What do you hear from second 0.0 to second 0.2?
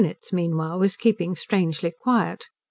X